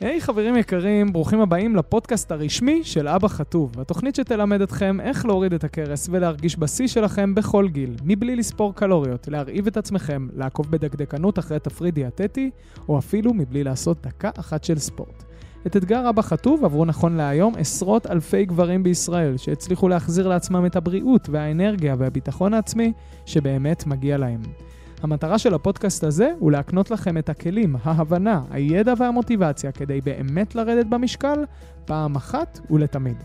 [0.00, 5.26] היי hey, חברים יקרים, ברוכים הבאים לפודקאסט הרשמי של אבא חטוב, התוכנית שתלמד אתכם איך
[5.26, 10.70] להוריד את הכרס ולהרגיש בשיא שלכם בכל גיל, מבלי לספור קלוריות, להרעיב את עצמכם, לעקוב
[10.70, 12.50] בדקדקנות אחרי תפריט דיאטטי,
[12.88, 15.24] או אפילו מבלי לעשות דקה אחת של ספורט.
[15.66, 20.76] את אתגר אבא חטוב עברו נכון להיום עשרות אלפי גברים בישראל שהצליחו להחזיר לעצמם את
[20.76, 22.92] הבריאות והאנרגיה והביטחון העצמי
[23.26, 24.40] שבאמת מגיע להם.
[25.02, 30.86] המטרה של הפודקאסט הזה הוא להקנות לכם את הכלים, ההבנה, הידע והמוטיבציה כדי באמת לרדת
[30.86, 31.44] במשקל
[31.84, 33.16] פעם אחת ולתמיד.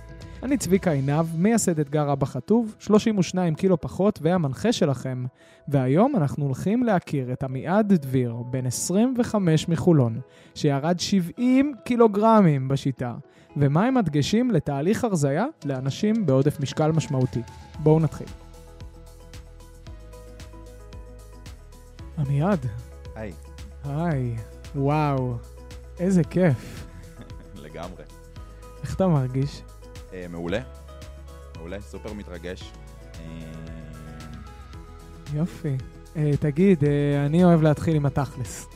[0.44, 5.26] אני צביקה עינב, מייסד אתגר אבא חטוב, 32 קילו פחות והמנחה שלכם,
[5.68, 10.20] והיום אנחנו הולכים להכיר את עמיעד דביר, בן 25 מחולון,
[10.56, 13.16] שירד 70 קילוגרמים בשיטה,
[13.58, 17.42] ומה הם הדגשים לתהליך הרזייה לאנשים בעודף משקל משמעותי.
[17.80, 18.43] בואו נתחיל.
[22.18, 22.66] עמיעד.
[23.16, 23.32] היי.
[23.84, 24.36] היי,
[24.76, 25.38] וואו,
[26.00, 26.88] איזה כיף.
[27.56, 28.04] לגמרי.
[28.84, 29.62] איך אתה מרגיש?
[30.14, 30.60] אה, מעולה.
[31.58, 32.72] מעולה, סופר מתרגש.
[33.20, 33.24] אה,
[35.34, 35.78] יופי.
[36.18, 38.68] אה, תגיד, אה, אני אוהב להתחיל עם התכלס.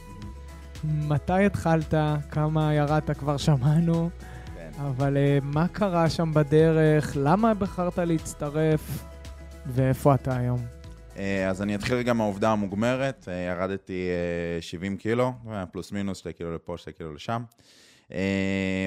[0.83, 1.93] מתי התחלת?
[2.31, 4.09] כמה ירדת כבר שמענו,
[4.55, 4.69] כן.
[4.81, 7.17] אבל אה, מה קרה שם בדרך?
[7.19, 9.03] למה בחרת להצטרף?
[9.65, 10.76] ואיפה אתה היום?
[11.17, 13.27] אה, אז אני אתחיל רגע מהעובדה המוגמרת.
[13.27, 14.07] אה, ירדתי
[14.55, 17.43] אה, 70 קילו, אה, פלוס מינוס, 2 קילו לפה, 2 קילו לשם.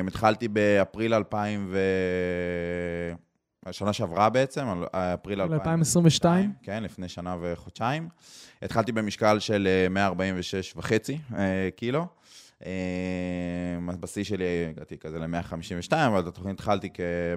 [0.06, 1.78] התחלתי באפריל 2000 ו...
[3.66, 6.52] השנה שעברה בעצם, אפריל 2022?
[6.62, 8.08] כן, לפני שנה וחודשיים.
[8.62, 11.18] התחלתי במשקל של אה, 146 וחצי
[11.76, 12.06] קילו.
[14.00, 16.88] בשיא שלי הגעתי כזה ל-152, אבל התוכנית התחלתי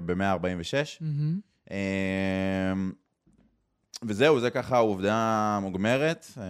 [0.06, 0.14] ב-146.
[1.00, 1.40] מהמם.
[4.02, 6.26] וזהו, זה ככה עובדה מוגמרת.
[6.38, 6.44] אה,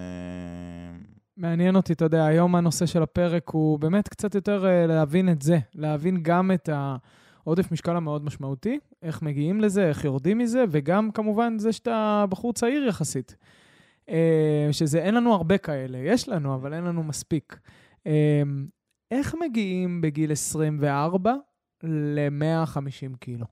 [1.36, 5.42] מעניין אותי, אתה יודע, היום הנושא של הפרק הוא באמת קצת יותר אה, להבין את
[5.42, 11.10] זה, להבין גם את העודף משקל המאוד משמעותי, איך מגיעים לזה, איך יורדים מזה, וגם
[11.10, 13.36] כמובן זה שאתה בחור צעיר יחסית.
[14.08, 17.58] אה, שזה, אין לנו הרבה כאלה, יש לנו, אבל אין לנו מספיק.
[19.10, 21.34] איך מגיעים בגיל 24
[21.82, 23.46] ל-150 קילו?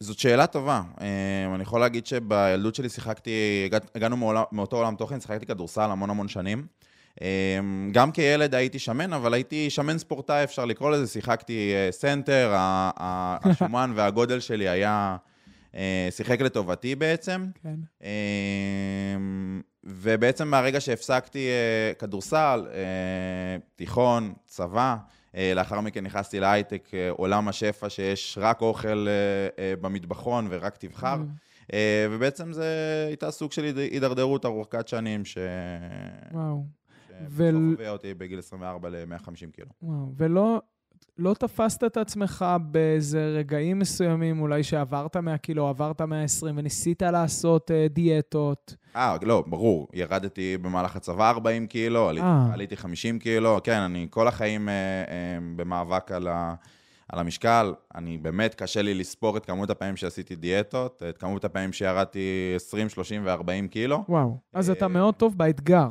[0.00, 0.82] זאת שאלה טובה.
[1.00, 1.06] אה,
[1.54, 3.30] אני יכול להגיד שבילדות שלי שיחקתי,
[3.66, 6.66] הגע- הגענו מעולם- מאותו עולם תוכן, שיחקתי כדורסל המון המון שנים.
[7.22, 7.58] אה,
[7.92, 11.06] גם כילד הייתי שמן, אבל הייתי שמן ספורטאי, אפשר לקרוא לזה.
[11.06, 15.16] שיחקתי אה, סנטר, השומן והגודל שלי היה...
[15.74, 17.46] אה, שיחק לטובתי בעצם.
[17.62, 17.74] כן.
[18.04, 18.08] אה,
[19.84, 22.66] ובעצם מהרגע שהפסקתי אה, כדורסל,
[23.76, 24.96] תיכון, צבא,
[25.54, 29.12] לאחר מכן נכנסתי להייטק, אה, עולם השפע שיש רק אוכל אה,
[29.64, 31.16] אה, במטבחון ורק תבחר.
[31.16, 32.64] Mm, אה, ובעצם זה
[33.08, 35.38] הייתה סוג של היד- הידרדרות ארוכת שנים, ש...
[36.32, 36.64] וואו.
[37.08, 39.68] שבסוף ול- הביאה אותי בגיל 24 ל-150 קילו.
[39.82, 40.60] וואו, ולא
[41.18, 47.86] לא תפסת את עצמך באיזה רגעים מסוימים, אולי שעברת מהקילו, עברת מהעשרים, וניסית לעשות אה,
[47.90, 48.76] דיאטות.
[48.96, 49.88] אה, לא, ברור.
[49.94, 52.48] ירדתי במהלך הצבא 40 קילו, עליתי, אה.
[52.52, 53.58] עליתי 50 קילו.
[53.64, 56.54] כן, אני כל החיים אה, אה, במאבק על, ה,
[57.08, 57.74] על המשקל.
[57.94, 62.88] אני באמת, קשה לי לספור את כמות הפעמים שעשיתי דיאטות, את כמות הפעמים שירדתי 20,
[62.88, 64.04] 30 ו-40 קילו.
[64.08, 65.88] וואו, אז אתה אה, מאוד טוב באתגר.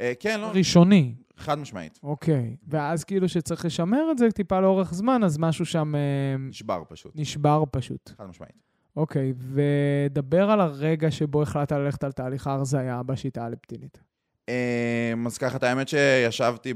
[0.00, 1.14] אה, כן, לא, ראשוני.
[1.40, 1.98] חד משמעית.
[2.02, 2.56] אוקיי.
[2.68, 6.00] ואז כאילו שצריך לשמר את זה טיפה לאורך זמן, אז משהו שם אה,
[6.38, 8.10] נשבר פשוט, נשבר פשוט.
[8.18, 8.70] חד משמעית.
[8.96, 14.00] אוקיי, ודבר על הרגע שבו החלטת ללכת על תהליך ההרזיה בשיטה הלפטינית.
[14.48, 16.74] אה, אז ככה, את האמת שישבתי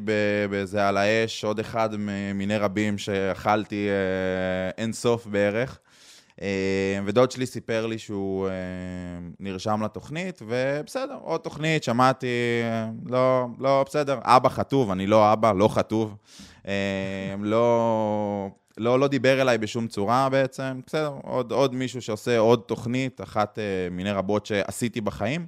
[0.50, 1.88] באיזה על האש, עוד אחד
[2.34, 5.80] מיני רבים שאכלתי אה, אין סוף בערך.
[6.42, 8.52] אה, ודוד שלי סיפר לי שהוא אה,
[9.40, 12.26] נרשם לתוכנית, ובסדר, עוד תוכנית, שמעתי,
[12.62, 16.16] אה, לא, לא, בסדר, אבא חטוב, אני לא אבא, לא חטוב.
[17.40, 23.20] לא, לא, לא דיבר אליי בשום צורה בעצם, בסדר, עוד, עוד מישהו שעושה עוד תוכנית,
[23.20, 23.58] אחת
[23.90, 25.46] מיני רבות שעשיתי בחיים.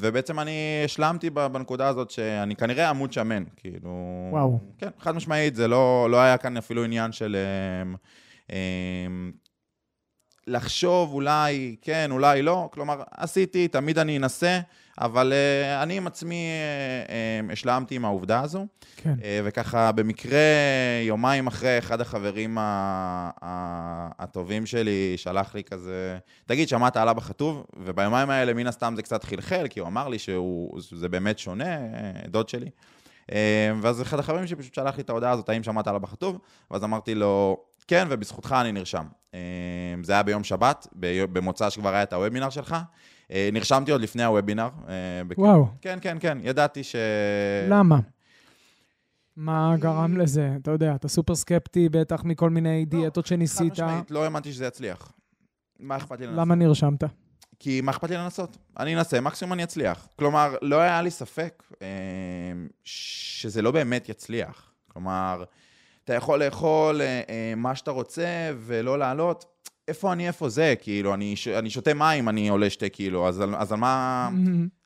[0.00, 4.28] ובעצם אני השלמתי בנקודה הזאת שאני כנראה עמוד שמן, כאילו...
[4.30, 4.58] וואו.
[4.78, 7.36] כן, חד משמעית, זה לא, לא היה כאן אפילו עניין של...
[8.52, 8.58] אה,
[10.46, 14.60] לחשוב אולי כן, אולי לא, כלומר, עשיתי, תמיד אני אנסה,
[15.00, 16.46] אבל uh, אני עם עצמי
[17.46, 18.66] uh, uh, השלמתי עם העובדה הזו.
[18.96, 19.14] כן.
[19.24, 20.38] אה, וככה, במקרה,
[21.02, 27.20] יומיים אחרי, אחד החברים ה- ה- הטובים שלי שלח לי כזה, תגיד, שמעת על אבא
[27.20, 27.66] חטוב?
[27.76, 31.76] וביומיים האלה, מן הסתם זה קצת חלחל, כי הוא אמר לי שזה באמת שונה,
[32.28, 32.70] דוד שלי.
[33.32, 36.06] אה, ואז אחד החברים שלי פשוט שלח לי את ההודעה הזאת, האם שמעת על אבא
[36.06, 36.38] חטוב?
[36.70, 37.56] ואז אמרתי לו,
[37.88, 39.04] כן, ובזכותך אני נרשם.
[39.34, 39.40] אה,
[40.02, 40.86] זה היה ביום שבת,
[41.32, 42.76] במוצא שכבר היה את הוובינר שלך.
[43.30, 44.68] אה, נרשמתי עוד לפני הוובינר.
[44.88, 44.94] אה,
[45.38, 46.96] וואו, כן, כן, כן, ידעתי ש...
[47.68, 47.98] למה?
[49.36, 50.50] מה גרם לזה?
[50.62, 53.72] אתה יודע, אתה סופר סקפטי בטח מכל מיני דיאטות חד שניסית.
[53.72, 55.12] משמעית, לא האמנתי שזה יצליח.
[55.80, 56.40] מה אכפת לי לנסות?
[56.40, 57.04] למה נרשמת?
[57.58, 58.56] כי מה אכפת לי לנסות?
[58.78, 60.08] אני אנסה, מקסימום אני אצליח.
[60.18, 61.88] כלומר, לא היה לי ספק אה,
[62.84, 64.72] שזה לא באמת יצליח.
[64.88, 65.44] כלומר,
[66.04, 68.26] אתה יכול לאכול אה, אה, מה שאתה רוצה
[68.58, 69.44] ולא לעלות.
[69.88, 70.74] איפה אני, איפה זה?
[70.80, 74.28] כאילו, אני, ש- אני שותה מים, אני עולה שתי קילו, אז, על- אז על מה...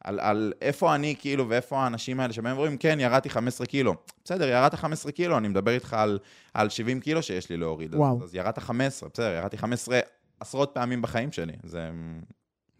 [0.04, 3.94] על, על איפה אני, כאילו, ואיפה האנשים האלה שבהם אומרים, כן, ירדתי 15 קילו.
[4.24, 6.18] בסדר, ירדת 15 קילו, אני מדבר איתך על,
[6.54, 7.94] על 70 קילו שיש לי להוריד.
[7.94, 8.16] וואו.
[8.16, 10.00] אז, אז ירדת 15, בסדר, ירדתי 15
[10.40, 11.52] עשרות פעמים בחיים שלי.
[11.64, 11.90] זה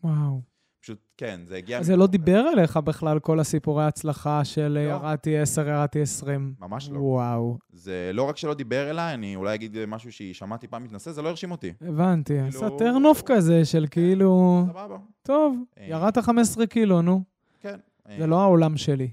[0.05, 0.41] וואו.
[0.87, 1.83] פשוט, כן, זה הגיע...
[1.83, 4.79] זה לא דיבר אליך בכלל, כל הסיפורי ההצלחה של לא.
[4.81, 6.55] ירדתי 10, ירדתי 20.
[6.61, 6.99] ממש לא.
[6.99, 11.23] וואו, זה לא רק שלא דיבר אליי, אני אולי אגיד משהו ששמעתי פעם מתנשא, זה
[11.23, 11.73] לא הרשים אותי.
[11.81, 12.33] הבנתי.
[12.35, 14.97] כאילו- עשה טרנוף כזה של כאילו, סבבה.
[15.23, 15.87] טוב, אה.
[15.88, 17.23] ירדת 15 קילו, נו.
[17.61, 17.77] כן.
[18.19, 19.09] זה לא העולם שלי.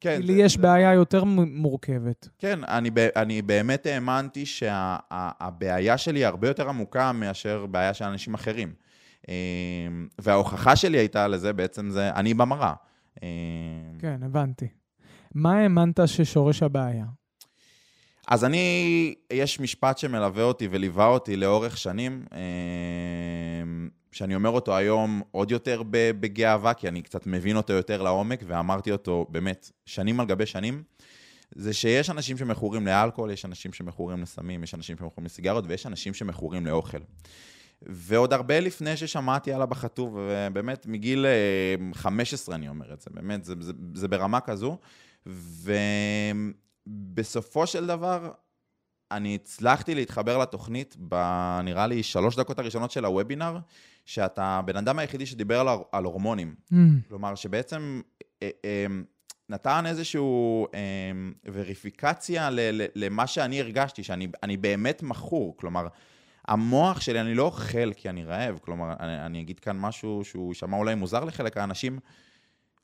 [0.00, 2.28] כן, לי זה- יש בעיה יותר מורכבת.
[2.38, 8.72] כן, אני, אני באמת האמנתי שהבעיה שלי הרבה יותר עמוקה מאשר בעיה של אנשים אחרים.
[9.28, 9.34] אה,
[10.18, 12.72] וההוכחה שלי הייתה לזה בעצם זה, אני במראה.
[13.22, 13.28] אה,
[13.98, 14.68] כן, הבנתי.
[15.34, 17.04] מה האמנת ששורש הבעיה?
[18.28, 22.38] אז אני, יש משפט שמלווה אותי וליווה אותי לאורך שנים, אה,
[24.12, 28.92] שאני אומר אותו היום עוד יותר בגאווה, כי אני קצת מבין אותו יותר לעומק, ואמרתי
[28.92, 30.82] אותו באמת שנים על גבי שנים,
[31.54, 36.14] זה שיש אנשים שמכורים לאלכוהול, יש אנשים שמכורים לסמים, יש אנשים שמכורים לסיגריות, ויש אנשים
[36.14, 36.98] שמכורים לאוכל.
[37.86, 43.10] ועוד הרבה לפני ששמעתי על אבא חטוב, ובאמת מגיל אה, 15 אני אומר את זה,
[43.14, 44.78] באמת, זה, זה, זה ברמה כזו.
[46.86, 48.30] ובסופו של דבר,
[49.10, 53.58] אני הצלחתי להתחבר לתוכנית בנראה לי שלוש דקות הראשונות של הוובינר,
[54.06, 56.54] שאתה הבן אדם היחידי שדיבר על, על הורמונים.
[56.72, 56.76] Mm,
[57.08, 58.00] כלומר, שבעצם
[58.42, 58.86] אה, אה,
[59.48, 60.20] נתן איזושהי
[60.74, 60.80] אה,
[61.52, 65.56] וריפיקציה ל- ל- למה שאני הרגשתי, שאני אני באמת מכור.
[65.56, 65.86] כלומר,
[66.48, 68.58] המוח שלי, אני לא אוכל כי אני רעב.
[68.62, 71.98] כלומר, אני, אני אגיד כאן משהו שהוא יישמע אולי מוזר לחלק האנשים.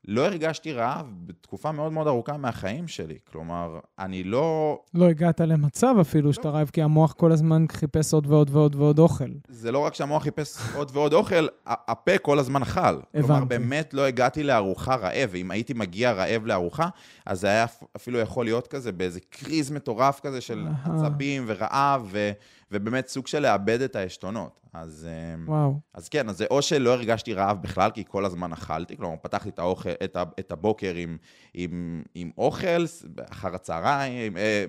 [0.05, 3.19] לא הרגשתי רעב בתקופה מאוד מאוד ארוכה מהחיים שלי.
[3.33, 4.79] כלומר, אני לא...
[4.95, 8.99] לא הגעת למצב אפילו שאתה רעב, כי המוח כל הזמן חיפש עוד ועוד ועוד ועוד
[8.99, 9.25] אוכל.
[9.49, 12.81] זה לא רק שהמוח חיפש עוד ועוד אוכל, הפה כל הזמן אכל.
[12.81, 13.01] כלומר,
[13.35, 13.47] הבנתי.
[13.49, 16.89] באמת לא הגעתי לארוחה רעב, ואם הייתי מגיע רעב לארוחה,
[17.27, 20.67] אז זה היה אפ- אפילו יכול להיות כזה באיזה קריז מטורף כזה של.
[20.85, 22.31] עצבים ורעב, ו,
[22.73, 24.61] ובאמת סוג של לאבד את העשתונות.
[24.73, 25.81] אז, אמ, וואו.
[25.95, 29.49] אז כן, אז זה או שלא הרגשתי רעב בכלל, כי כל הזמן אכלתי, כלומר, פתחתי
[29.49, 31.17] את, האוכל, את, ה, את הבוקר עם,
[31.55, 32.85] עם, עם אוכל,
[33.31, 34.65] אחר הצהריים, אה,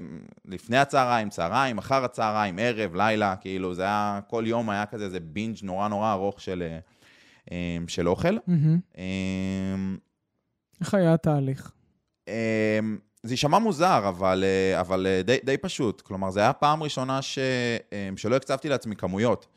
[0.45, 5.19] לפני הצהריים, צהריים, אחר הצהריים, ערב, לילה, כאילו, זה היה, כל יום היה כזה איזה
[5.19, 6.79] בינג' נורא נורא ארוך של, אה,
[7.51, 8.37] אה, של אוכל.
[8.97, 9.75] אה,
[10.81, 11.71] איך היה התהליך?
[13.23, 16.01] זה יישמע מוזר, אבל, אה, אבל די, די פשוט.
[16.01, 17.39] כלומר, זו הייתה פעם ראשונה ש,
[18.15, 19.47] שלא הקצבתי לעצמי כמויות.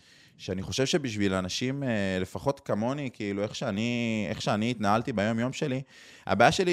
[0.43, 5.83] שאני חושב שבשביל אנשים, אה, לפחות כמוני, כאילו, איך שאני, איך שאני התנהלתי ביום-יום שלי,
[6.27, 6.73] הבעיה שלי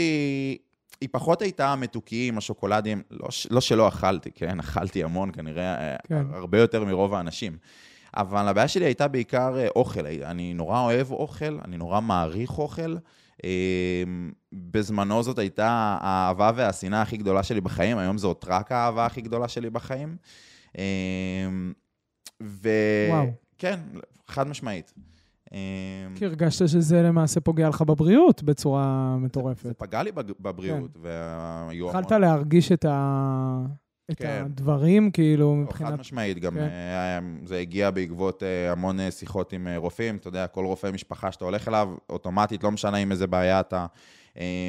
[1.02, 4.60] היא פחות הייתה המתוקים, השוקולדים, לא, לא שלא אכלתי, כן?
[4.66, 6.26] אכלתי המון, כנראה אה, כן.
[6.34, 7.58] הרבה יותר מרוב האנשים.
[8.18, 10.06] אבל הבעיה שלי הייתה בעיקר אה, אוכל.
[10.06, 12.96] אני נורא אוהב אוכל, אני נורא מעריך אוכל.
[14.54, 19.48] בזמנו זאת הייתה האהבה והשנאה הכי גדולה שלי בחיים, היום זאת רק האהבה הכי גדולה
[19.48, 20.18] שלי בחיים.
[22.42, 22.70] ו...
[23.10, 23.49] וואו.
[23.60, 23.80] כן,
[24.28, 24.94] חד משמעית.
[25.54, 25.58] אה,
[26.16, 29.78] כי הרגשת שזה למעשה פוגע לך בבריאות בצורה זה מטורפת.
[29.78, 32.04] פגע לי בבריאות, והיו המון...
[32.04, 33.66] התחלת להרגיש את ה...
[34.12, 34.42] את כן.
[34.46, 35.92] הדברים, כאילו, לא, מבחינת...
[35.92, 36.60] חד משמעית, גם כן.
[36.60, 40.16] אה, זה הגיע בעקבות אה, המון אה, שיחות עם רופאים.
[40.16, 43.86] אתה יודע, כל רופא משפחה שאתה הולך אליו, אוטומטית, לא משנה עם איזה בעיה אתה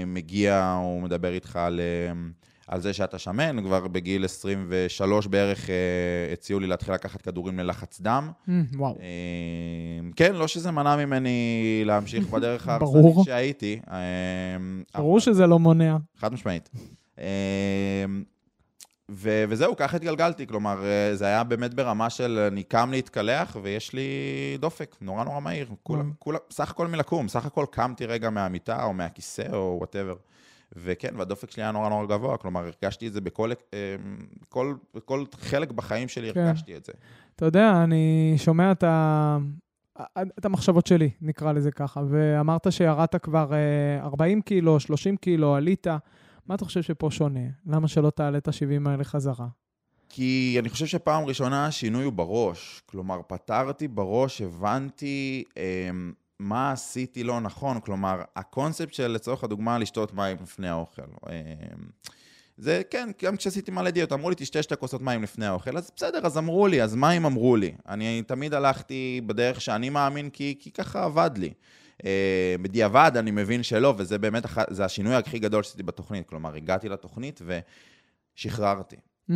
[0.06, 1.80] מגיע, הוא מדבר איתך על,
[2.71, 3.62] על זה שאתה שמן.
[3.62, 5.75] כבר בגיל 23 בערך אה,
[6.33, 8.31] הציעו לי להתחיל לקחת כדורים ללחץ דם.
[8.47, 8.97] אממ, וואו.
[9.00, 12.69] אה, כן, לא שזה מנע ממני להמשיך בדרך.
[12.69, 13.81] ההרסנית שהייתי.
[13.91, 13.99] אה,
[14.95, 15.97] ברור שזה לא מונע.
[16.19, 16.71] חד משמעית.
[17.19, 17.25] אמ,
[19.11, 23.93] ו- וזהו, ככה התגלגלתי, כלומר, אה, זה היה באמת ברמה של אני קם להתקלח ויש
[23.93, 24.09] לי
[24.59, 25.69] דופק, נורא נורא מהיר.
[25.83, 26.03] כולה.
[26.19, 30.14] כולה, סך הכל מלקום, סך הכל קמתי רגע מהמיטה או מהכיסא או whatever.
[30.77, 33.50] וכן, והדופק שלי היה נורא נורא גבוה, כלומר, הרגשתי את זה בכל,
[34.43, 36.41] בכל, בכל חלק בחיים שלי, כן.
[36.41, 36.93] הרגשתי את זה.
[37.37, 39.39] אתה יודע, אני שומע את, ה...
[40.39, 45.87] את המחשבות שלי, נקרא לזה ככה, ואמרת שירדת כבר אה, 40 קילו, 30 קילו, עלית.
[46.47, 47.41] מה אתה חושב שפה שונה?
[47.67, 49.47] למה שלא תעלה את ה-70 האלה חזרה?
[50.09, 52.83] כי אני חושב שפעם ראשונה השינוי הוא בראש.
[52.87, 57.80] כלומר, פתרתי בראש, הבנתי אמ, מה עשיתי לא נכון.
[57.80, 61.02] כלומר, הקונספט של, לצורך הדוגמה, לשתות מים לפני האוכל.
[61.02, 61.35] אמ,
[62.56, 65.90] זה כן, גם כשעשיתי מלא דיאטות, אמרו לי, תשתה שתי כוסות מים לפני האוכל, אז
[65.97, 67.75] בסדר, אז אמרו לי, אז מה אם אמרו לי?
[67.88, 71.52] אני תמיד הלכתי בדרך שאני מאמין, כי, כי ככה עבד לי.
[71.99, 72.04] Uh,
[72.62, 74.47] בדיעבד אני מבין שלא, וזה באמת.
[74.70, 76.28] זה השינוי הכי גדול שעשיתי בתוכנית.
[76.28, 77.42] כלומר, הגעתי לתוכנית
[78.37, 78.97] ושחררתי.
[79.30, 79.35] Mm.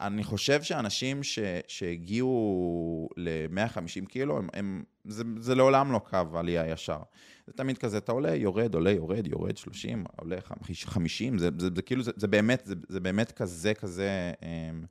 [0.00, 1.38] אני חושב שאנשים ש,
[1.68, 6.98] שהגיעו ל-150 קילו, הם, הם, זה, זה לעולם לא קו עלייה ישר.
[7.46, 10.36] זה תמיד כזה, אתה עולה, יורד, עולה, יורד, יורד, 30, עולה
[10.84, 14.84] 50, זה, זה, זה כאילו, זה, זה באמת, זה, זה באמת כזה, כזה הם,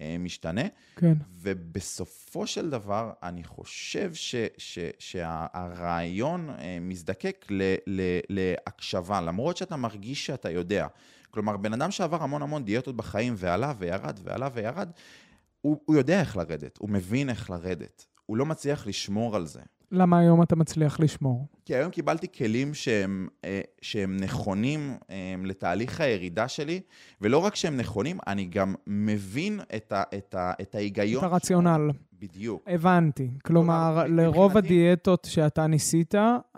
[0.00, 0.62] הם, משתנה.
[0.96, 1.14] כן.
[1.40, 10.26] ובסופו של דבר, אני חושב ש, ש, שהרעיון מזדקק ל, ל, להקשבה, למרות שאתה מרגיש
[10.26, 10.86] שאתה יודע.
[11.32, 14.90] כלומר, בן אדם שעבר המון המון דיאטות בחיים ועלה וירד ועלה וירד,
[15.60, 18.06] הוא, הוא יודע איך לרדת, הוא מבין איך לרדת.
[18.26, 19.60] הוא לא מצליח לשמור על זה.
[19.90, 21.46] למה היום אתה מצליח לשמור?
[21.64, 26.80] כי היום קיבלתי כלים שהם, אה, שהם נכונים אה, לתהליך הירידה שלי,
[27.20, 31.24] ולא רק שהם נכונים, אני גם מבין את, ה, את, ה, את ההיגיון.
[31.24, 31.90] את הרציונל.
[32.22, 32.62] בדיוק.
[32.66, 33.30] הבנתי.
[33.44, 36.14] כלומר, לרוב הדיאטות שאתה ניסית,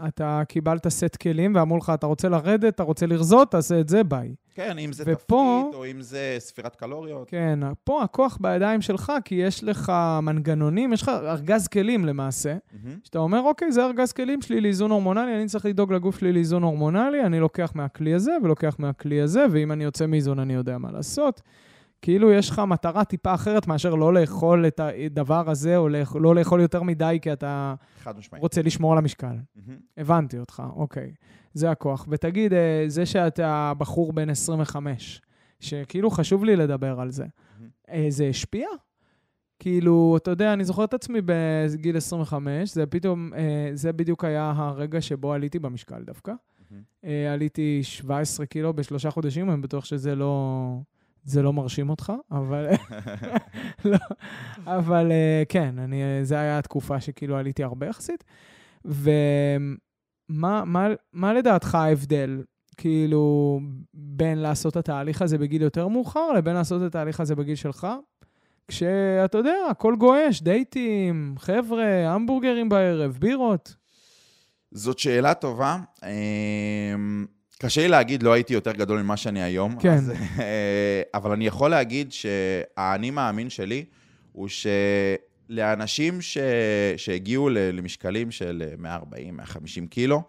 [0.08, 4.04] אתה קיבלת סט כלים ואמרו לך, אתה רוצה לרדת, אתה רוצה לרזות, תעשה את זה,
[4.04, 4.34] ביי.
[4.54, 7.28] כן, אם זה ופה, תפקיד, או אם זה ספירת קלוריות.
[7.30, 9.92] כן, פה הכוח בידיים שלך, כי יש לך
[10.22, 12.88] מנגנונים, יש לך ארגז כלים למעשה, Mm-hmm.
[13.04, 16.62] שאתה אומר, אוקיי, זה ארגז כלים שלי לאיזון הורמונלי, אני צריך לדאוג לגוף שלי לאיזון
[16.62, 20.92] הורמונלי, אני לוקח מהכלי הזה ולוקח מהכלי הזה, ואם אני יוצא מאיזון אני יודע מה
[20.92, 21.42] לעשות.
[22.04, 26.60] כאילו יש לך מטרה טיפה אחרת מאשר לא לאכול את הדבר הזה, או לא לאכול
[26.60, 27.74] יותר מדי כי אתה.
[28.40, 29.36] רוצה לשמור על המשקל.
[29.36, 29.70] Mm-hmm.
[29.96, 31.12] הבנתי אותך, אוקיי.
[31.54, 32.06] זה הכוח.
[32.10, 35.20] ותגיד, אה, זה שאתה בחור בן 25,
[35.60, 37.24] שכאילו חשוב לי לדבר על זה,
[37.90, 38.68] אה, זה השפיע?
[39.58, 44.52] כאילו, אתה יודע, אני זוכר את עצמי בגיל 25, זה פתאום, אה, זה בדיוק היה
[44.56, 46.32] הרגע שבו עליתי במשקל דווקא.
[47.04, 50.80] אה, עליתי 17 קילו בשלושה חודשים, אני בטוח שזה לא...
[51.24, 52.66] זה לא מרשים אותך, אבל...
[53.84, 53.98] לא,
[54.66, 58.24] אבל אה, כן, אני, זה היה התקופה שכאילו עליתי הרבה יחסית.
[58.84, 59.76] ומה
[60.64, 62.42] מה, מה לדעתך ההבדל,
[62.76, 63.60] כאילו,
[63.94, 67.86] בין לעשות את התהליך הזה בגיל יותר מאוחר לבין לעשות את התהליך הזה בגיל שלך?
[68.68, 73.74] כשאתה יודע, הכל גועש, דייטים, חבר'ה, המבורגרים בערב, בירות.
[74.72, 75.78] זאת שאלה טובה.
[77.64, 79.76] קשה לי להגיד, לא הייתי יותר גדול ממה שאני היום.
[79.80, 79.92] כן.
[79.92, 83.84] אז, אה, אבל אני יכול להגיד שהאני מאמין שלי
[84.32, 86.38] הוא שלאנשים ש...
[86.96, 90.22] שהגיעו למשקלים של 140, 150 קילו,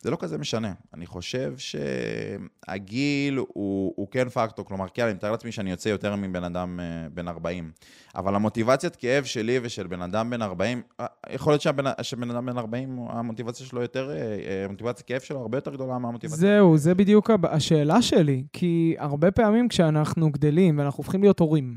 [0.00, 0.72] זה לא כזה משנה.
[0.94, 6.16] אני חושב שהגיל הוא, הוא כן פקטור, כלומר, כן, אני מתאר לעצמי שאני יוצא יותר
[6.16, 7.70] מבן אדם אה, בן 40.
[8.14, 12.46] אבל המוטיבציית כאב שלי ושל בן אדם בן 40, אה, יכול להיות שהבן, שבן אדם
[12.46, 16.38] בן 40, המוטיבציה שלו יותר, אה, המוטיבציית כאב שלו הרבה יותר גדולה מהמוטיבציה.
[16.38, 18.44] זהו, זה בדיוק השאלה שלי.
[18.52, 21.76] כי הרבה פעמים כשאנחנו גדלים ואנחנו הופכים להיות הורים,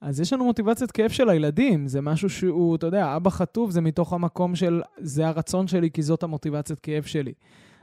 [0.00, 1.88] אז יש לנו מוטיבציית כאב של הילדים.
[1.88, 6.02] זה משהו שהוא, אתה יודע, אבא חטוף זה מתוך המקום של, זה הרצון שלי כי
[6.02, 7.32] זאת המוטיבציית כאב שלי.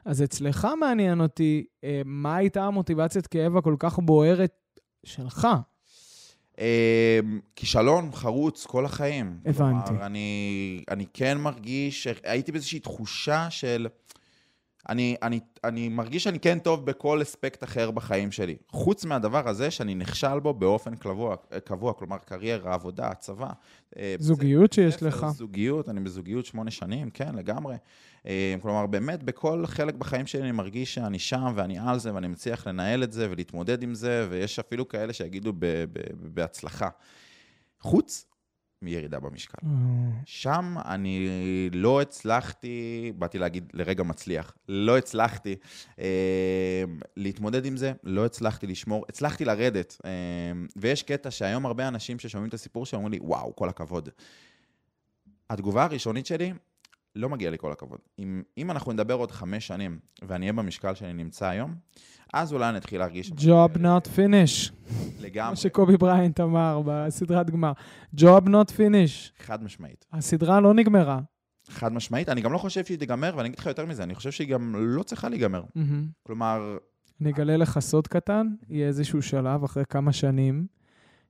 [0.05, 5.48] אז אצלך מעניין אותי, אה, מה הייתה המוטיבציית כאב הכל כך בוערת שלך?
[6.60, 7.19] אה,
[7.55, 9.38] כישלון חרוץ כל החיים.
[9.45, 9.88] הבנתי.
[9.88, 13.88] כלומר, אני, אני כן מרגיש, הייתי באיזושהי תחושה של...
[14.89, 18.56] אני, אני, אני מרגיש שאני כן טוב בכל אספקט אחר בחיים שלי.
[18.70, 23.50] חוץ מהדבר הזה שאני נכשל בו באופן קבוע, קבוע כלומר קריירה, עבודה, צבא.
[23.98, 25.25] אה, זוגיות בית שיש לך.
[25.36, 27.75] זוגיות, אני בזוגיות שמונה שנים, כן, לגמרי.
[28.27, 32.27] אה, כלומר, באמת, בכל חלק בחיים שלי אני מרגיש שאני שם ואני על זה ואני
[32.27, 36.89] מצליח לנהל את זה ולהתמודד עם זה, ויש אפילו כאלה שיגידו ב- ב- ב- בהצלחה.
[37.80, 38.25] חוץ
[38.86, 39.58] מירידה במשקל.
[39.65, 39.70] אה,
[40.25, 41.30] שם אני
[41.74, 45.56] לא הצלחתי, באתי להגיד לרגע מצליח, לא הצלחתי
[46.00, 46.84] אה,
[47.18, 49.98] להתמודד עם זה, לא הצלחתי לשמור, הצלחתי לרדת.
[50.06, 50.12] אה,
[50.75, 54.10] ויש קטע שהיום הרבה אנשים ששומעים את הסיפור שלי אומרים לי, וואו, כל הכבוד.
[55.50, 56.54] התגובה הראשונית שלי,
[57.15, 58.00] לא מגיע לי כל הכבוד.
[58.19, 61.75] אם, אם אנחנו נדבר עוד חמש שנים, ואני אהיה במשקל שאני נמצא היום,
[62.34, 63.29] אז אולי אני אתחיל להרגיש...
[63.29, 64.72] Job not finish,
[65.19, 67.72] לגמרי, כמו שקובי בריינט אמר בסדרת גמר.
[68.15, 69.43] Job not finish.
[69.43, 70.05] חד משמעית.
[70.13, 71.19] הסדרה לא נגמרה.
[71.69, 72.29] חד משמעית.
[72.29, 74.75] אני גם לא חושב שהיא תיגמר, ואני אגיד לך יותר מזה, אני חושב שהיא גם
[74.77, 75.63] לא צריכה להיגמר.
[75.75, 76.07] מהמם.
[76.24, 76.77] כלומר,
[77.22, 80.67] אני אגלה לך סוד קטן, יהיה איזשהו שלב אחרי כמה שנים,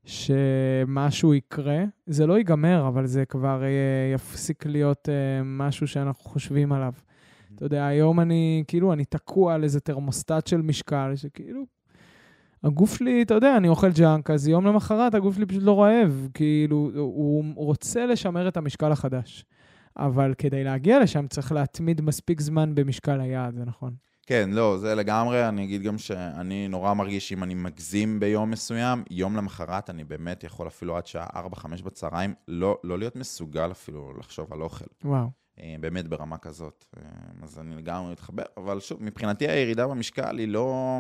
[0.05, 1.83] שמשהו יקרה.
[2.05, 6.93] זה לא ייגמר, אבל זה כבר אה, יפסיק להיות אה, משהו שאנחנו חושבים עליו.
[7.55, 11.63] אתה יודע, היום אני, כאילו, אני תקוע על איזה תרמוסטט של משקל, שכאילו,
[12.63, 16.27] הגוף שלי, אתה יודע, אני אוכל ג'אנק, אז יום למחרת הגוף שלי פשוט לא רעב.
[16.33, 19.45] כאילו, הוא רוצה לשמר את המשקל החדש.
[19.97, 23.93] אבל כדי להגיע לשם צריך להתמיד מספיק זמן במשקל היעד, זה נכון.
[24.27, 29.03] כן, לא, זה לגמרי, אני אגיד גם שאני נורא מרגיש שאם אני מגזים ביום מסוים,
[29.09, 34.13] יום למחרת אני באמת יכול אפילו עד שעה 4-5 בצהריים לא, לא להיות מסוגל אפילו
[34.19, 34.85] לחשוב על אוכל.
[35.03, 35.29] וואו.
[35.59, 36.85] אה, באמת ברמה כזאת.
[36.97, 37.01] אה,
[37.43, 40.99] אז אני לגמרי מתחבר, אבל שוב, מבחינתי הירידה במשקל היא לא...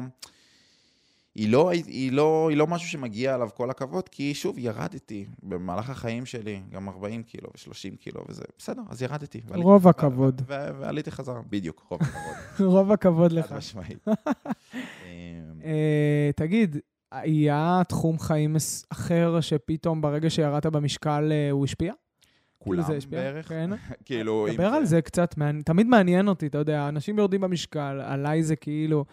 [1.35, 5.89] היא לא, היא, לא, היא לא משהו שמגיע עליו כל הכבוד, כי שוב, ירדתי במהלך
[5.89, 9.41] החיים שלי, גם 40 קילו ו-30 קילו וזה, בסדר, אז ירדתי.
[9.47, 10.41] רוב הכבוד.
[10.47, 12.67] ועליתי חזרה, בדיוק, רוב הכבוד.
[12.73, 13.45] רוב הכבוד לך.
[13.45, 14.07] חד משמעית.
[15.63, 16.77] אה, תגיד,
[17.11, 18.55] היה תחום חיים
[18.89, 21.93] אחר שפתאום ברגע שירדת במשקל הוא השפיע?
[22.57, 23.47] כולם כאילו בערך.
[23.47, 23.69] כן.
[24.05, 28.55] כאילו, דבר על זה קצת, תמיד מעניין אותי, אתה יודע, אנשים יורדים במשקל, עליי זה
[28.55, 29.05] כאילו,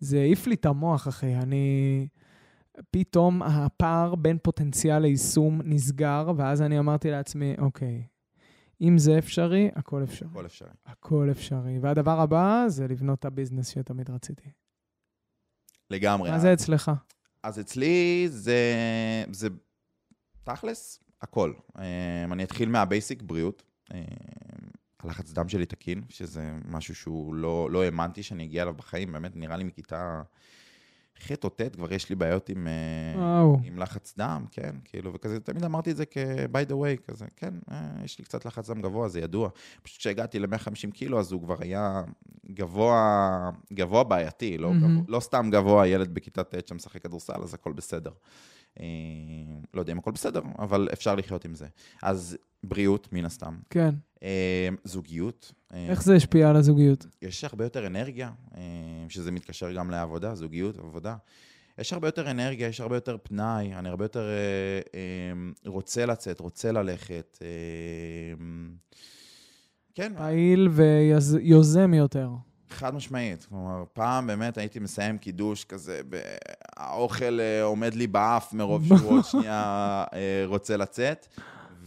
[0.00, 1.34] זה העיף לי את המוח, אחי.
[1.34, 2.08] אני...
[2.90, 8.02] פתאום הפער בין פוטנציאל ליישום נסגר, ואז אני אמרתי לעצמי, אוקיי,
[8.80, 10.28] אם זה אפשרי, הכל אפשרי.
[10.28, 10.68] הכל אפשרי.
[10.86, 11.78] הכל אפשרי.
[11.78, 14.50] והדבר הבא זה לבנות את הביזנס שתמיד רציתי.
[15.90, 16.30] לגמרי.
[16.30, 16.90] מה זה אצלך?
[17.42, 18.74] אז אצלי זה,
[19.32, 19.48] זה
[20.44, 21.52] תכלס, הכל.
[21.78, 23.62] אמ, אני אתחיל מהבייסיק, בריאות.
[25.02, 29.36] הלחץ דם שלי תקין, שזה משהו שהוא לא, לא האמנתי שאני אגיע אליו בחיים, באמת
[29.36, 30.22] נראה לי מכיתה
[31.26, 35.40] ח' או ט' כבר יש לי בעיות עם, אה, עם לחץ דם, כן, כאילו, וכזה,
[35.40, 38.82] תמיד אמרתי את זה כ-by the way, כזה, כן, אה, יש לי קצת לחץ דם
[38.82, 39.48] גבוה, זה ידוע.
[39.82, 42.02] פשוט כשהגעתי ל-150 קילו, אז הוא כבר היה
[42.50, 44.74] גבוה, גבוה בעייתי, לא, mm-hmm.
[44.74, 48.12] גבוה, לא סתם גבוה ילד בכיתה ט' שמשחק כדורסל, אז הכל בסדר.
[48.80, 48.84] אה,
[49.74, 51.66] לא יודע אם הכל בסדר, אבל אפשר לחיות עם זה.
[52.02, 53.58] אז בריאות, מן הסתם.
[53.70, 53.94] כן.
[54.22, 55.52] אה, זוגיות.
[55.74, 57.06] אה, איך זה השפיע על הזוגיות?
[57.22, 58.30] יש הרבה יותר אנרגיה,
[59.08, 61.16] שזה מתקשר גם לעבודה, זוגיות, עבודה.
[61.78, 64.28] יש הרבה יותר אנרגיה, יש הרבה יותר פנאי, אני הרבה יותר
[65.66, 67.38] רוצה לצאת, רוצה ללכת.
[69.94, 70.12] כן.
[70.16, 72.28] פעיל ויוזם יותר.
[72.70, 73.46] חד משמעית.
[73.48, 76.00] כלומר, פעם באמת הייתי מסיים קידוש כזה,
[76.76, 81.26] האוכל אה, עומד לי באף מרוב שהוא עוד שנייה אה, רוצה לצאת.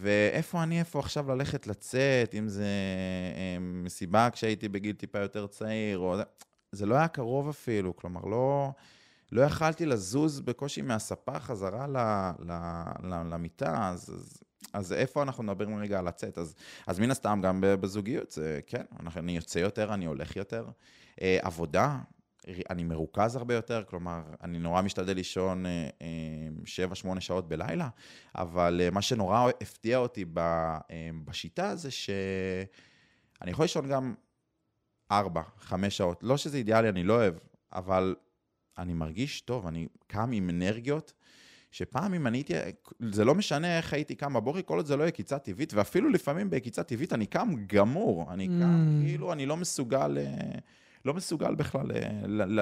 [0.01, 2.65] ואיפה אני, איפה עכשיו ללכת לצאת, אם זה
[3.35, 6.15] אה, מסיבה כשהייתי בגיל טיפה יותר צעיר, או...
[6.71, 8.71] זה לא היה קרוב אפילו, כלומר, לא,
[9.31, 11.97] לא יכלתי לזוז בקושי מהספה חזרה ל,
[12.39, 12.51] ל,
[13.03, 16.37] ל, למיטה, אז, אז אז איפה אנחנו מדברים רגע על לצאת?
[16.37, 16.55] אז,
[16.87, 18.83] אז מן הסתם, גם בזוגיות, זה כן,
[19.17, 20.65] אני יוצא יותר, אני הולך יותר.
[21.21, 21.99] אה, עבודה,
[22.69, 27.89] אני מרוכז הרבה יותר, כלומר, אני נורא משתדל לישון 7-8 אה, שעות בלילה,
[28.35, 30.25] אבל אה, מה שנורא הפתיע אותי
[31.25, 34.13] בשיטה זה שאני יכול לישון גם
[35.11, 35.15] 4-5
[35.89, 36.23] שעות.
[36.23, 37.33] לא שזה אידיאלי, אני לא אוהב,
[37.73, 38.15] אבל
[38.77, 41.13] אני מרגיש טוב, אני קם עם אנרגיות.
[41.71, 42.53] שפעם אם אני הייתי,
[43.11, 46.09] זה לא משנה איך הייתי קם בבוקר, כל עוד זה לא יהיה קיצה טבעית, ואפילו
[46.09, 49.05] לפעמים בקיצה טבעית אני קם גמור, אני קם, mm.
[49.05, 50.59] כאילו אני לא מסוגל, אה,
[51.05, 52.09] לא מסוגל בכלל אה,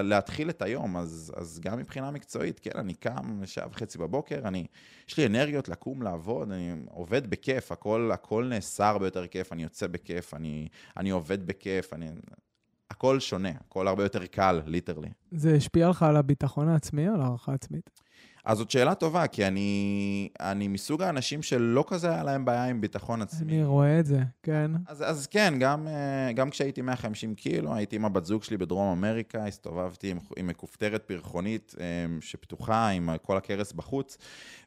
[0.04, 4.66] להתחיל את היום, אז, אז גם מבחינה מקצועית, כן, אני קם שעה וחצי בבוקר, אני,
[5.08, 9.64] יש לי אנרגיות לקום, לעבוד, אני עובד בכיף, הכל, הכל נעשה הרבה יותר כיף, אני
[9.64, 12.10] יוצא בכיף, אני, אני עובד בכיף, אני...
[12.92, 15.10] הכל שונה, הכל הרבה יותר קל, ליטרלי.
[15.32, 17.90] זה השפיע לך על הביטחון העצמי או על הערכה עצמית?
[18.46, 22.82] אז זאת שאלה טובה, כי אני, אני מסוג האנשים שלא כזה היה להם בעיה עם
[22.82, 23.54] ביטחון עצמי.
[23.54, 24.72] אני רואה את זה, כן.
[24.88, 28.98] אז, אז כן, גם, אה, גם כשהייתי 150 קילו, הייתי עם הבת זוג שלי בדרום
[28.98, 31.86] אמריקה, הסתובבתי עם, עם מכופתרת פרחונית אה,
[32.22, 34.18] שפתוחה, עם כל הכרס בחוץ,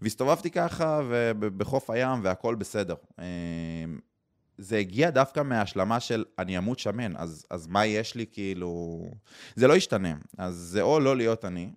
[0.02, 1.00] והסתובבתי ככה
[1.38, 2.94] בחוף הים והכל בסדר.
[3.18, 3.24] אה,
[4.58, 9.02] זה הגיע דווקא מההשלמה של אני אמות שמן, אז, אז מה יש לי כאילו...
[9.56, 10.14] זה לא ישתנה.
[10.38, 11.70] אז זה או לא להיות אני,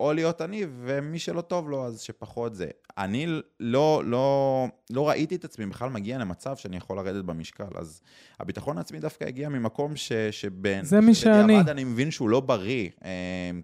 [0.00, 2.66] או להיות אני, ומי שלא טוב לו, אז שפחות זה.
[2.98, 3.26] אני
[3.60, 8.00] לא, לא, לא ראיתי את עצמי בכלל מגיע למצב שאני יכול לרדת במשקל, אז
[8.40, 10.84] הביטחון העצמי דווקא הגיע ממקום ש, שבין...
[10.84, 11.60] זה מי שאני.
[11.60, 13.08] אני מבין שהוא לא בריא, אמ,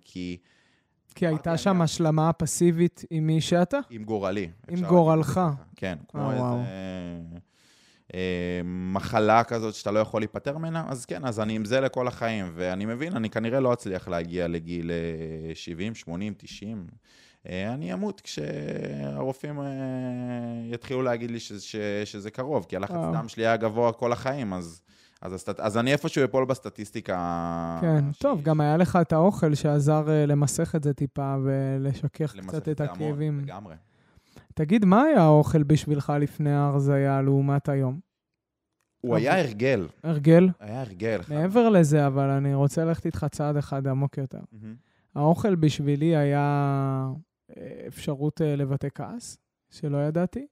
[0.00, 0.36] כי...
[1.14, 1.84] כי הייתה שם אני...
[1.84, 3.78] השלמה פסיבית עם מי שאתה?
[3.90, 4.50] עם גורלי.
[4.68, 5.40] עם גורלך.
[5.76, 6.44] כן, כמו איזה...
[8.14, 12.09] אה, מחלה כזאת שאתה לא יכול להיפטר ממנה, אז כן, אז אני עם זה לכל
[12.09, 14.90] החיים, ואני מבין, אני כנראה לא אצליח להגיע לגיל
[15.55, 16.87] 70, 80, 90.
[17.46, 19.66] אני אמות כשהרופאים אה,
[20.64, 24.83] יתחילו להגיד לי שזה, שזה קרוב, כי הלחץ דם שלי היה גבוה כל החיים, אז...
[25.23, 25.61] אז, הסטט...
[25.61, 27.79] אז אני איפשהו אפול בסטטיסטיקה.
[27.81, 28.18] כן, ש...
[28.18, 32.81] טוב, גם היה לך את האוכל שעזר uh, למסך את זה טיפה ולשכך קצת את
[32.81, 33.40] הכאבים.
[33.40, 33.75] לגמרי.
[34.61, 38.01] תגיד, מה היה האוכל בשבילך לפני ההרזייה לעומת היום?
[39.01, 39.88] הוא היה הרגל.
[40.03, 40.49] הרגל?
[40.61, 41.20] היה הרגל.
[41.29, 44.40] מעבר לזה, אבל אני רוצה ללכת איתך צעד אחד עמוק יותר.
[45.14, 47.09] האוכל בשבילי היה
[47.57, 49.38] אה, אפשרות אה, לבטא כעס,
[49.70, 50.46] שלא ידעתי,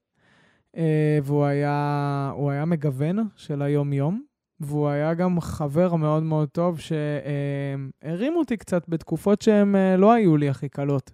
[0.77, 4.23] אה, והוא היה, היה מגוון של היום-יום,
[4.59, 10.49] והוא היה גם חבר מאוד מאוד טוב שהרים אותי קצת בתקופות שהן לא היו לי
[10.49, 11.11] הכי קלות.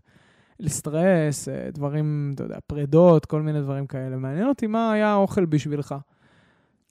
[0.59, 4.15] לסטרס, אה, דברים, אתה יודע, פרדות, כל מיני דברים כאלה.
[4.15, 5.95] מעניין אותי מה היה האוכל בשבילך.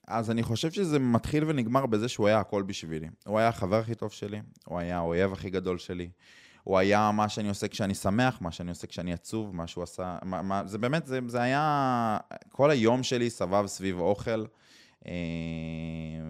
[0.07, 3.09] אז אני חושב שזה מתחיל ונגמר בזה שהוא היה הכל בשבילי.
[3.27, 6.09] הוא היה החבר הכי טוב שלי, הוא היה האויב הכי גדול שלי.
[6.65, 10.17] הוא היה מה שאני עושה כשאני שמח, מה שאני עושה כשאני עצוב, מה שהוא עשה...
[10.23, 12.19] מה, מה, זה באמת, זה, זה היה...
[12.49, 14.45] כל היום שלי סבב סביב אוכל.
[15.07, 15.13] אה,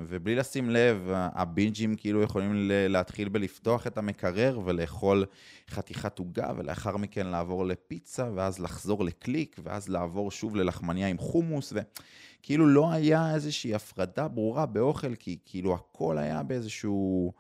[0.09, 2.53] ובלי לשים לב, הבינג'ים כאילו יכולים
[2.89, 5.25] להתחיל בלפתוח את המקרר ולאכול
[5.71, 11.73] חתיכת עוגה, ולאחר מכן לעבור לפיצה, ואז לחזור לקליק, ואז לעבור שוב ללחמניה עם חומוס,
[11.73, 17.33] וכאילו לא היה איזושהי הפרדה ברורה באוכל, כי כאילו הכל היה באיזשהו...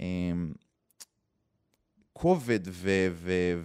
[0.00, 0.32] אה,
[2.18, 2.60] כובד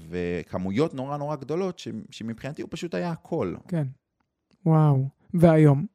[0.09, 1.81] וכמויות נורא נורא גדולות,
[2.11, 3.55] שמבחינתי הוא פשוט היה הכל.
[3.67, 3.87] כן.
[4.65, 5.07] וואו.
[5.33, 5.85] והיום?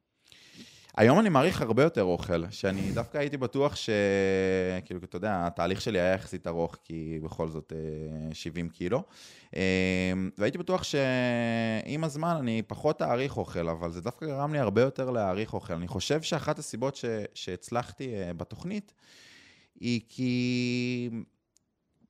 [0.97, 3.91] היום אני מעריך הרבה יותר אוכל, שאני דווקא הייתי בטוח ש...
[4.85, 7.73] כאילו, אתה יודע, התהליך שלי היה יחסית ארוך, כי בכל זאת
[8.33, 9.03] 70 אה, קילו.
[9.57, 14.81] אה, והייתי בטוח שעם הזמן אני פחות אעריך אוכל, אבל זה דווקא גרם לי הרבה
[14.81, 15.75] יותר להעריך אוכל.
[15.75, 17.05] אני חושב שאחת הסיבות ש...
[17.35, 18.93] שהצלחתי אה, בתוכנית,
[19.81, 21.11] היא כי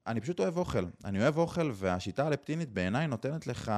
[0.06, 0.84] אני פשוט אוהב אוכל.
[1.04, 3.70] אני אוהב אוכל, והשיטה הלפטינית בעיניי נותנת לך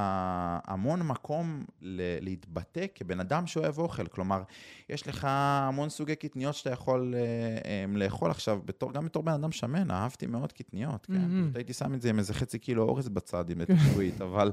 [0.66, 4.06] המון מקום ל- להתבטא כבן אדם שאוהב אוכל.
[4.06, 4.42] כלומר,
[4.88, 9.32] יש לך המון סוגי קטניות שאתה יכול uh, um, לאכול עכשיו, בתור, גם בתור בן
[9.32, 11.12] אדם שמן, אהבתי מאוד קטניות, כן?
[11.14, 11.56] Mm-hmm.
[11.56, 14.52] הייתי שם את זה עם איזה חצי קילו אורז בצד, עם התשבועית, אבל,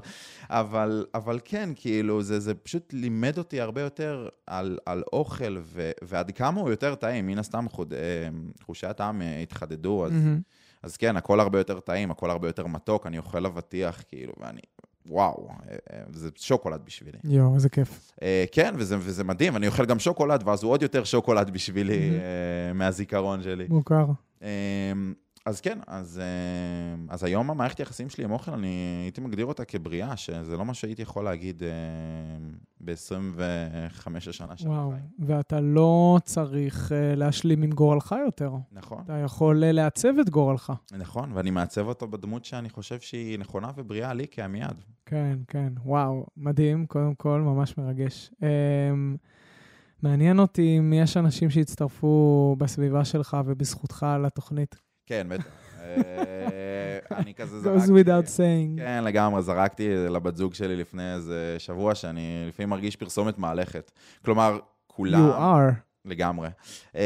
[0.50, 5.90] אבל, אבל כן, כאילו, זה, זה פשוט לימד אותי הרבה יותר על, על אוכל, ו,
[6.02, 7.26] ועד כמה הוא יותר טעים.
[7.26, 10.12] מן הסתם חוד, uh, חושי הטעם uh, התחדדו, אז...
[10.12, 10.65] Mm-hmm.
[10.82, 14.60] אז כן, הכל הרבה יותר טעים, הכל הרבה יותר מתוק, אני אוכל אבטיח, כאילו, ואני,
[15.06, 17.18] וואו, אה, אה, זה שוקולד בשבילי.
[17.24, 18.12] יואו, איזה כיף.
[18.22, 22.18] אה, כן, וזה, וזה מדהים, אני אוכל גם שוקולד, ואז הוא עוד יותר שוקולד בשבילי
[22.74, 23.66] מהזיכרון שלי.
[23.68, 24.06] מוכר.
[25.46, 29.64] אז כן, אז, אה, אז היום המערכת היחסים שלי עם אוכל, אני הייתי מגדיר אותה
[29.64, 31.68] כבריאה, שזה לא מה שהייתי יכול להגיד אה,
[32.80, 34.68] ב-25 השנה שלי.
[34.68, 38.52] וואו, ואתה לא צריך אה, להשלים עם גורלך יותר.
[38.72, 39.02] נכון.
[39.04, 40.72] אתה יכול לעצב את גורלך.
[40.92, 44.82] נכון, ואני מעצב אותו בדמות שאני חושב שהיא נכונה ובריאה לי כעמיעד.
[45.06, 48.30] כן, כן, וואו, מדהים, קודם כל, ממש מרגש.
[50.02, 54.85] מעניין אותי אם יש אנשים שהצטרפו בסביבה שלך ובזכותך לתוכנית.
[55.06, 55.46] כן, בטח.
[55.82, 57.86] אה, אני כזה זרקתי...
[57.86, 58.78] goes without saying.
[58.78, 63.90] כן, לגמרי, זרקתי לבת זוג שלי לפני איזה שבוע, שאני לפעמים מרגיש פרסומת מהלכת.
[64.24, 65.30] כלומר, כולם...
[65.30, 65.86] You are.
[66.04, 66.48] לגמרי.
[66.92, 66.96] Uh,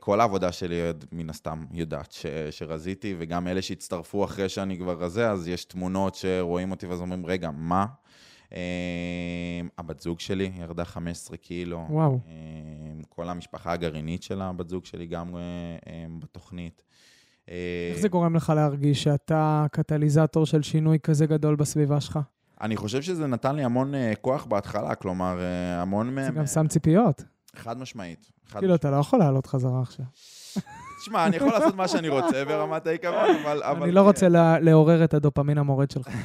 [0.00, 0.80] כל העבודה שלי,
[1.12, 6.14] מן הסתם, יודעת ש, שרזיתי, וגם אלה שהצטרפו אחרי שאני כבר רזה, אז יש תמונות
[6.14, 7.86] שרואים אותי ואז אומרים, רגע, מה?
[8.50, 8.54] Uh,
[9.78, 11.86] הבת זוג שלי ירדה 15 קילו.
[11.90, 12.18] וואו.
[13.08, 15.34] כל המשפחה הגרעינית של הבת זוג שלי גם
[16.18, 16.82] בתוכנית.
[17.48, 22.18] איך זה גורם לך להרגיש שאתה קטליזטור של שינוי כזה גדול בסביבה שלך?
[22.60, 26.16] אני חושב שזה נתן לי המון uh, כוח בהתחלה, כלומר, uh, המון...
[26.24, 27.24] זה גם שם ציפיות.
[27.56, 28.30] חד משמעית.
[28.58, 30.04] כאילו, אתה לא יכול לעלות חזרה עכשיו.
[31.02, 33.62] תשמע, אני יכול לעשות מה שאני רוצה ברמת העיקרון, אבל...
[33.62, 34.28] אני לא רוצה
[34.60, 36.08] לעורר את הדופמין המורד שלך.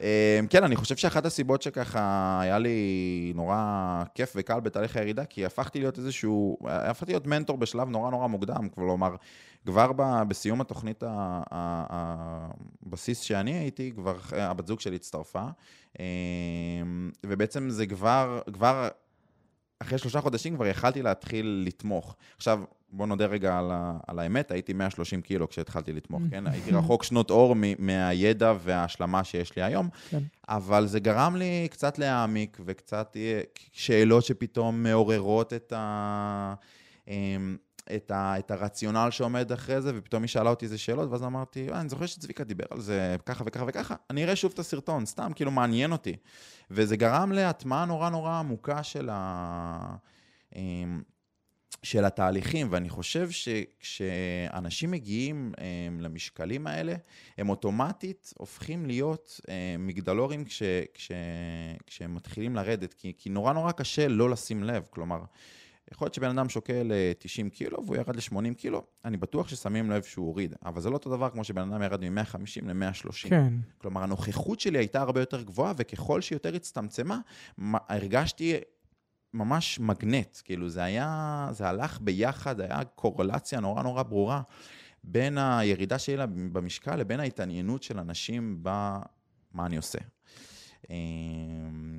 [0.00, 5.46] אמ, כן, אני חושב שאחת הסיבות שככה היה לי נורא כיף וקל בתהליך הירידה, כי
[5.46, 9.16] הפכתי להיות איזשהו, הפכתי להיות מנטור בשלב נורא נורא מוקדם, כלומר,
[9.66, 9.92] כבר
[10.28, 11.02] בסיום התוכנית
[12.86, 15.44] הבסיס שאני הייתי, כבר הבת זוג שלי הצטרפה,
[15.98, 18.88] אמ, ובעצם זה כבר, כבר
[19.78, 22.16] אחרי שלושה חודשים כבר יכלתי להתחיל לתמוך.
[22.36, 22.60] עכשיו,
[22.92, 26.46] בוא נודה רגע על, ה, על האמת, הייתי 130 קילו כשהתחלתי לתמוך, כן?
[26.52, 30.22] הייתי רחוק שנות אור מ, מהידע וההשלמה שיש לי היום, כן.
[30.48, 33.40] אבל זה גרם לי קצת להעמיק וקצת אה,
[33.72, 36.54] שאלות שפתאום מעוררות את ה...
[37.08, 37.56] אמ,
[37.96, 41.68] את, ה, את הרציונל שעומד אחרי זה, ופתאום היא שאלה אותי איזה שאלות, ואז אמרתי,
[41.72, 45.06] אה, אני זוכר שצביקה דיבר על זה ככה וככה וככה, אני אראה שוב את הסרטון,
[45.06, 46.16] סתם, כאילו מעניין אותי.
[46.70, 49.96] וזה גרם להטמעה נורא נורא עמוקה של ה...
[51.82, 56.94] של התהליכים, ואני חושב שכשאנשים מגיעים הם, למשקלים האלה,
[57.38, 60.62] הם אוטומטית הופכים להיות הם, מגדלורים כש,
[60.94, 61.12] כש,
[61.86, 65.18] כשהם מתחילים לרדת, כי, כי נורא נורא קשה לא לשים לב, כלומר,
[65.92, 70.02] יכול להיות שבן אדם שוקל 90 קילו והוא ירד ל-80 קילו, אני בטוח ששמים לב
[70.02, 73.28] שהוא הוריד, אבל זה לא אותו דבר כמו שבן אדם ירד מ-150 ל-130.
[73.28, 73.52] כן.
[73.78, 77.18] כלומר, הנוכחות שלי הייתה הרבה יותר גבוהה, וככל שיותר הצטמצמה,
[77.88, 78.56] הרגשתי
[79.36, 84.42] ממש מגנט, כאילו זה היה, זה הלך ביחד, היה קורלציה נורא נורא ברורה
[85.04, 89.98] בין הירידה שלי במשקל לבין ההתעניינות של אנשים במה אני עושה.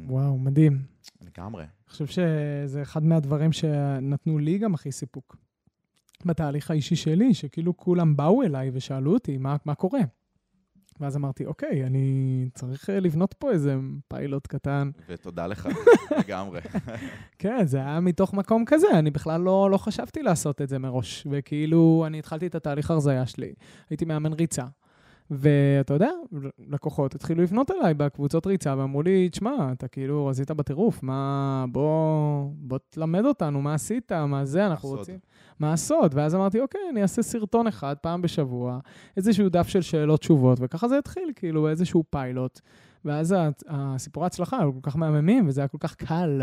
[0.08, 0.82] וואו, מדהים.
[1.22, 1.64] לגמרי.
[1.64, 5.36] אני חושב שזה אחד מהדברים שנתנו לי גם הכי סיפוק.
[6.26, 10.00] בתהליך האישי שלי, שכאילו כולם באו אליי ושאלו אותי, מה, מה קורה?
[11.00, 13.76] ואז אמרתי, אוקיי, אני צריך אה, לבנות פה איזה
[14.08, 14.90] פיילוט קטן.
[15.08, 15.70] ותודה לך,
[16.20, 16.60] לגמרי.
[17.40, 21.28] כן, זה היה מתוך מקום כזה, אני בכלל לא, לא חשבתי לעשות את זה מראש.
[21.32, 23.54] וכאילו, אני התחלתי את התהליך הרזייה שלי,
[23.90, 24.64] הייתי מאמן ריצה.
[25.32, 26.10] ואתה יודע,
[26.70, 32.50] לקוחות התחילו לפנות אליי בקבוצות ריצה ואמרו לי, תשמע, אתה כאילו רזית בטירוף, מה, בוא,
[32.54, 35.00] בוא תלמד אותנו, מה עשית, מה זה, אנחנו הסוד.
[35.00, 35.20] רוצים...
[35.60, 36.12] מה הסוד?
[36.16, 38.80] ואז אמרתי, אוקיי, אני אעשה סרטון אחד פעם בשבוע,
[39.18, 42.60] איזשהו דף של שאלות-תשובות, וככה זה התחיל, כאילו, איזשהו פיילוט.
[43.06, 43.36] ואז
[43.68, 46.42] הסיפורי ההצלחה היו כל כך מהממים, וזה היה כל כך קל.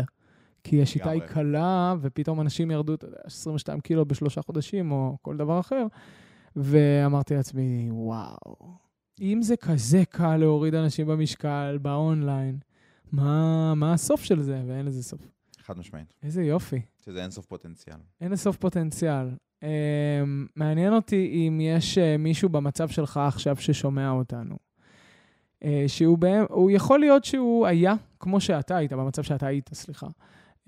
[0.63, 1.21] כי השיטה היא.
[1.21, 5.85] קלה, ופתאום אנשים ירדו, אתה יודע, 22 קילו בשלושה חודשים, או כל דבר אחר.
[6.55, 8.77] ואמרתי לעצמי, וואו,
[9.21, 12.57] אם זה כזה קל להוריד אנשים במשקל, באונליין,
[13.11, 14.61] מה, מה הסוף של זה?
[14.67, 15.21] ואין לזה סוף.
[15.61, 16.13] חד משמעית.
[16.23, 16.81] איזה יופי.
[17.05, 17.97] שזה אינסוף פוטנציאל.
[18.21, 19.29] אין לסוף פוטנציאל.
[19.63, 19.67] Um,
[20.55, 24.57] מעניין אותי אם יש uh, מישהו במצב שלך עכשיו ששומע אותנו.
[25.63, 30.07] Uh, שהוא בהם, הוא יכול להיות שהוא היה כמו שאתה היית, במצב שאתה היית, סליחה.
[30.65, 30.67] Uh,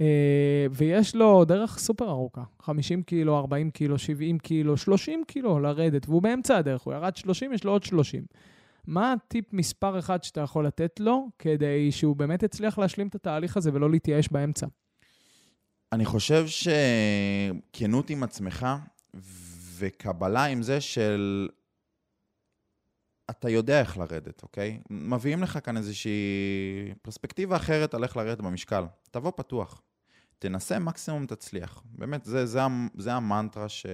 [0.72, 6.22] ויש לו דרך סופר ארוכה, 50 קילו, 40 קילו, 70 קילו, 30 קילו לרדת, והוא
[6.22, 8.26] באמצע הדרך, הוא ירד 30, יש לו עוד 30.
[8.88, 13.58] מה הטיפ מספר אחד שאתה יכול לתת לו, כדי שהוא באמת יצליח להשלים את התהליך
[13.58, 14.68] הזה ולא להתייאש באמצע?
[15.92, 18.68] אני חושב שכנות עם עצמך
[19.78, 21.50] וקבלה עם זה של...
[23.30, 24.80] אתה יודע איך לרדת, אוקיי?
[24.90, 28.84] מביאים לך כאן איזושהי פרספקטיבה אחרת על איך לרדת במשקל.
[29.12, 29.82] תבוא פתוח.
[30.40, 31.84] תנסה, מקסימום תצליח.
[31.86, 32.60] באמת, זה, זה,
[32.98, 33.86] זה המנטרה ש,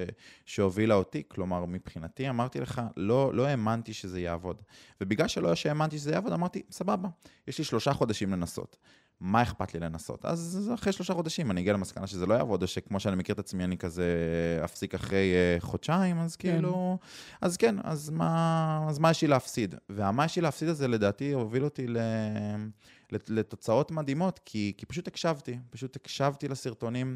[0.46, 1.24] שהובילה אותי.
[1.28, 4.62] כלומר, מבחינתי, אמרתי לך, לא, לא האמנתי שזה יעבוד.
[5.02, 7.10] ובגלל שלא שהאמנתי שזה יעבוד, אמרתי, סבבה,
[7.48, 8.78] יש לי שלושה חודשים לנסות.
[9.24, 10.26] מה אכפת לי לנסות?
[10.26, 13.40] אז אחרי שלושה חודשים אני אגיע למסקנה שזה לא יעבוד, או שכמו שאני מכיר את
[13.40, 14.06] עצמי, אני כזה
[14.64, 16.52] אפסיק אחרי uh, חודשיים, אז כן.
[16.52, 16.98] כאילו...
[17.42, 19.76] אז כן, אז מה, אז מה יש לי להפסיד?
[19.90, 21.98] והמה יש לי להפסיד הזה, לדעתי, הוביל אותי ל...
[23.12, 27.16] לת- לתוצאות מדהימות, כי, כי פשוט הקשבתי, פשוט הקשבתי לסרטונים,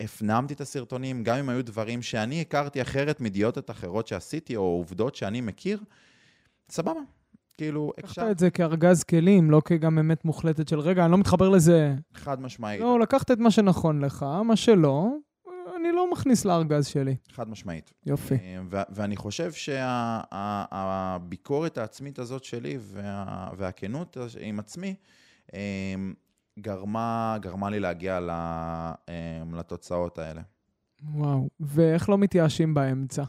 [0.00, 5.14] הפנמתי את הסרטונים, גם אם היו דברים שאני הכרתי אחרת מדיוטות אחרות שעשיתי, או עובדות
[5.14, 5.80] שאני מכיר,
[6.70, 7.00] סבבה.
[7.58, 11.18] כאילו, לקחת הקשבתי את זה כארגז כלים, לא כגם אמת מוחלטת של רגע, אני לא
[11.18, 11.94] מתחבר לזה.
[12.14, 12.80] חד משמעית.
[12.80, 15.08] לא, לקחת את מה שנכון לך, מה שלא,
[15.76, 17.16] אני לא מכניס לארגז שלי.
[17.32, 17.92] חד משמעית.
[18.06, 18.34] יופי.
[18.34, 19.52] אה, ו- ואני חושב
[20.72, 24.94] שהביקורת העצמית הזאת שלי וה- והכנות עם עצמי
[25.54, 25.94] אה,
[26.58, 28.92] גרמה, גרמה לי להגיע אה,
[29.58, 30.40] לתוצאות האלה.
[31.14, 31.48] וואו.
[31.60, 33.22] ואיך לא מתייאשים באמצע?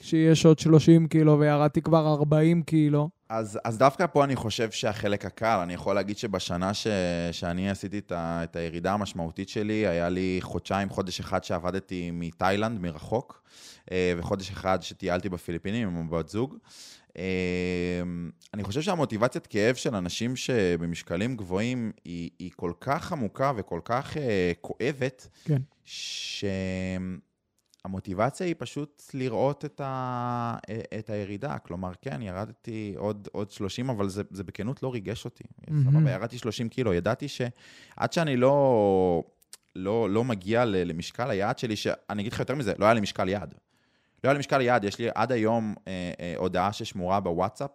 [0.00, 3.08] שיש עוד 30 קילו וירדתי כבר 40 קילו.
[3.28, 6.86] אז, אז דווקא פה אני חושב שהחלק הקל, אני יכול להגיד שבשנה ש,
[7.32, 12.80] שאני עשיתי את, ה, את הירידה המשמעותית שלי, היה לי חודשיים, חודש אחד שעבדתי מתאילנד,
[12.80, 13.42] מרחוק,
[13.92, 16.56] אה, וחודש אחד שטיילתי בפיליפינים עם בת זוג.
[17.18, 18.02] אה,
[18.54, 24.16] אני חושב שהמוטיבציית כאב של אנשים שבמשקלים גבוהים היא, היא כל כך עמוקה וכל כך
[24.16, 25.62] אה, כואבת, כן.
[27.82, 30.56] שהמוטיבציה היא פשוט לראות את, ה,
[30.98, 31.58] את הירידה.
[31.58, 35.44] כלומר, כן, ירדתי עוד, עוד 30, אבל זה, זה בכנות לא ריגש אותי.
[35.68, 35.90] מהמם.
[35.90, 36.94] סבבה, ירדתי 30 קילו.
[36.94, 39.22] ידעתי שעד שאני לא,
[39.76, 43.28] לא, לא מגיע למשקל היעד שלי, שאני אגיד לך יותר מזה, לא היה לי משקל
[43.28, 43.54] יעד.
[44.24, 47.70] לא היה לי משקל יעד, יש לי עד היום אה, אה, הודעה ששמורה בוואטסאפ,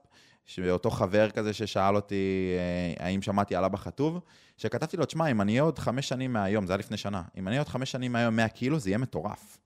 [0.45, 2.53] שאותו חבר כזה ששאל אותי
[2.99, 4.19] אה, האם שמעתי על אבא חטוב,
[4.57, 7.47] שכתבתי לו, תשמע, אם אני אהיה עוד חמש שנים מהיום, זה היה לפני שנה, אם
[7.47, 9.57] אני אהיה עוד חמש שנים מהיום 100 קילו, זה יהיה מטורף.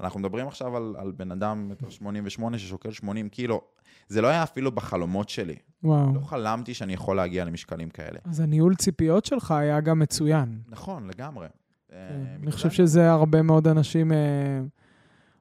[0.00, 3.60] אנחנו מדברים עכשיו על, על בן אדם מטר 88 ששוקל 80 קילו,
[4.08, 5.54] זה לא היה אפילו בחלומות שלי.
[5.84, 6.14] וואו.
[6.14, 8.18] לא חלמתי שאני יכול להגיע למשקלים כאלה.
[8.24, 10.58] אז הניהול ציפיות שלך היה גם מצוין.
[10.68, 11.46] נכון, לגמרי.
[11.46, 11.50] אה,
[12.08, 12.14] כן.
[12.30, 14.16] אני בגלל חושב זה- שזה הרבה מאוד אנשים אה,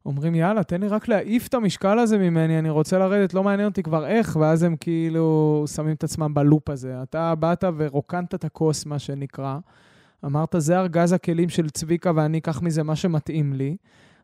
[0.05, 3.67] אומרים, יאללה, תן לי רק להעיף את המשקל הזה ממני, אני רוצה לרדת, לא מעניין
[3.69, 7.03] אותי כבר איך, ואז הם כאילו שמים את עצמם בלופ הזה.
[7.03, 9.57] אתה באת ורוקנת את הכוס, מה שנקרא.
[10.25, 13.77] אמרת, זה ארגז הכלים של צביקה ואני אקח מזה מה שמתאים לי.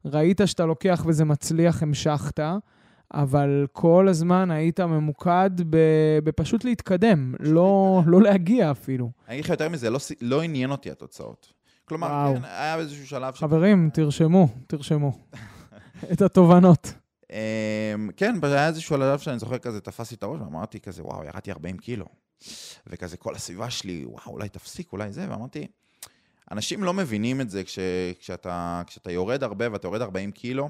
[0.06, 2.40] ראית שאתה לוקח וזה מצליח, המשכת,
[3.14, 5.50] אבל כל הזמן היית ממוקד
[6.24, 9.12] בפשוט להתקדם, לא, לא להגיע אפילו.
[9.28, 11.54] אני אגיד לך יותר מזה, לא, לא עניין אותי התוצאות.
[11.86, 12.36] כלומר, וואו.
[12.36, 13.40] כן, היה באיזשהו שלב ש...
[13.40, 15.12] חברים, תרשמו, תרשמו
[16.12, 16.94] את התובנות.
[17.32, 21.52] אמ, כן, היה איזשהו שלב שאני זוכר כזה, תפסתי את הראש ואמרתי כזה, וואו, ירדתי
[21.52, 22.06] 40 קילו.
[22.88, 25.68] וכזה כל הסביבה שלי, וואו, אולי תפסיק, אולי זה, ואמרתי,
[26.52, 27.80] אנשים לא מבינים את זה כש,
[28.20, 30.70] כשאתה, כשאתה יורד הרבה ואתה יורד 40 קילו.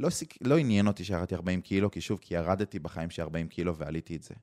[0.00, 3.48] לא, סיק, לא עניין אותי שירדתי 40 קילו, כי שוב, כי ירדתי בחיים שלי 40
[3.48, 4.34] קילו ועליתי את זה.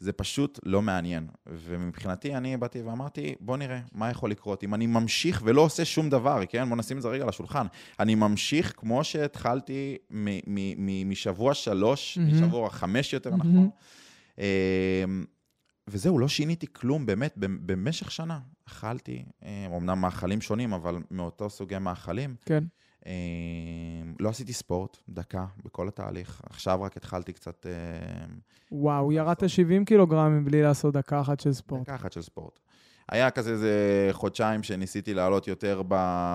[0.00, 1.26] זה פשוט לא מעניין.
[1.46, 4.64] ומבחינתי, אני באתי ואמרתי, בוא נראה מה יכול לקרות.
[4.64, 6.68] אם אני ממשיך ולא עושה שום דבר, כן?
[6.68, 7.66] בוא נשים את זה רגע על השולחן.
[8.00, 9.96] אני ממשיך כמו שהתחלתי
[11.06, 12.34] משבוע שלוש, mm-hmm.
[12.34, 13.36] משבוע חמש יותר mm-hmm.
[13.36, 13.70] נכון.
[14.38, 14.44] אמ,
[15.88, 18.38] וזהו, לא שיניתי כלום, באמת, במשך שנה.
[18.68, 19.24] אכלתי,
[19.66, 22.36] אמנם אמ, מאכלים שונים, אבל מאותו סוגי מאכלים.
[22.44, 22.64] כן.
[23.06, 23.12] אמ,
[24.20, 26.42] לא עשיתי ספורט, דקה, בכל התהליך.
[26.50, 27.66] עכשיו רק התחלתי קצת...
[28.72, 31.82] וואו, ירדת 70 קילוגרמים בלי לעשות דקה אחת של ספורט.
[31.82, 32.60] דקה אחת של ספורט.
[33.08, 35.82] היה כזה איזה חודשיים שניסיתי לעלות יותר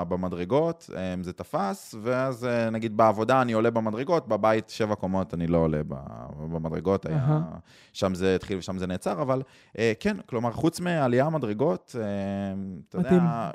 [0.08, 5.48] במדרגות, אמ, זה תפס, ואז אה, נגיד בעבודה אני עולה במדרגות, בבית שבע קומות אני
[5.48, 5.82] לא עולה
[6.38, 7.42] במדרגות, היה,
[7.94, 9.42] שם זה התחיל ושם זה נעצר, אבל
[9.78, 13.52] אה, כן, כלומר, חוץ מעלייה מדרגות, אמ, אתה יודע...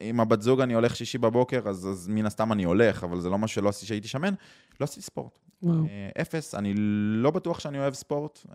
[0.00, 3.30] עם הבת זוג אני הולך שישי בבוקר, אז, אז מן הסתם אני הולך, אבל זה
[3.30, 4.34] לא מה שלא עשיתי שהייתי שמן,
[4.80, 5.45] לא עשיתי ספורט.
[5.64, 6.74] אה, אפס, אני
[7.22, 8.46] לא בטוח שאני אוהב ספורט,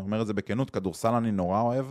[0.00, 1.86] אומר את זה בכנות, כדורסל אני נורא אוהב.